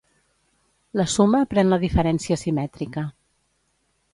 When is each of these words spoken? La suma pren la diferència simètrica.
La 0.99 1.05
suma 1.17 1.41
pren 1.51 1.69
la 1.73 1.79
diferència 1.83 2.39
simètrica. 2.45 3.05